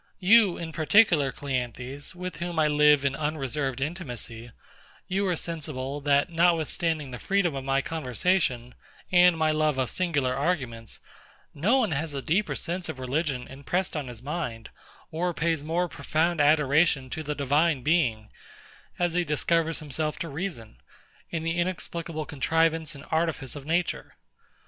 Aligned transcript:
You, 0.17 0.57
in 0.57 0.71
particular, 0.71 1.31
CLEANTHES, 1.31 2.15
with 2.15 2.37
whom 2.37 2.57
I 2.57 2.67
live 2.67 3.05
in 3.05 3.15
unreserved 3.15 3.79
intimacy; 3.79 4.49
you 5.07 5.27
are 5.27 5.35
sensible, 5.35 6.01
that 6.01 6.31
notwithstanding 6.31 7.11
the 7.11 7.19
freedom 7.19 7.53
of 7.53 7.63
my 7.63 7.83
conversation, 7.83 8.73
and 9.11 9.37
my 9.37 9.51
love 9.51 9.77
of 9.77 9.91
singular 9.91 10.33
arguments, 10.33 10.99
no 11.53 11.77
one 11.77 11.91
has 11.91 12.15
a 12.15 12.21
deeper 12.23 12.55
sense 12.55 12.89
of 12.89 12.97
religion 12.97 13.47
impressed 13.47 13.95
on 13.95 14.07
his 14.07 14.23
mind, 14.23 14.71
or 15.11 15.35
pays 15.35 15.63
more 15.63 15.87
profound 15.87 16.41
adoration 16.41 17.07
to 17.11 17.21
the 17.21 17.35
Divine 17.35 17.83
Being, 17.83 18.29
as 18.97 19.13
he 19.13 19.23
discovers 19.23 19.81
himself 19.81 20.17
to 20.17 20.29
reason, 20.29 20.77
in 21.29 21.43
the 21.43 21.59
inexplicable 21.59 22.25
contrivance 22.25 22.95
and 22.95 23.05
artifice 23.11 23.55
of 23.55 23.67
nature. 23.67 24.15